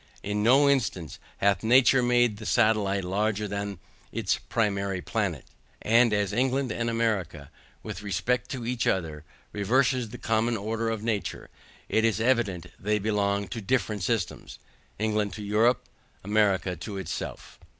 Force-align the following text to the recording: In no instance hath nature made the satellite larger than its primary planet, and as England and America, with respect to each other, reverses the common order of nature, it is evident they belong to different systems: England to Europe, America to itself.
In 0.23 0.41
no 0.41 0.67
instance 0.67 1.19
hath 1.37 1.61
nature 1.63 2.01
made 2.01 2.37
the 2.37 2.45
satellite 2.47 3.03
larger 3.03 3.47
than 3.47 3.77
its 4.11 4.39
primary 4.39 4.99
planet, 4.99 5.45
and 5.79 6.11
as 6.11 6.33
England 6.33 6.71
and 6.71 6.89
America, 6.89 7.51
with 7.83 8.01
respect 8.01 8.49
to 8.49 8.65
each 8.65 8.87
other, 8.87 9.23
reverses 9.53 10.09
the 10.09 10.17
common 10.17 10.57
order 10.57 10.89
of 10.89 11.03
nature, 11.03 11.51
it 11.87 12.03
is 12.03 12.19
evident 12.19 12.65
they 12.79 12.97
belong 12.97 13.47
to 13.49 13.61
different 13.61 14.01
systems: 14.01 14.57
England 14.97 15.33
to 15.33 15.43
Europe, 15.43 15.83
America 16.23 16.75
to 16.75 16.97
itself. 16.97 17.59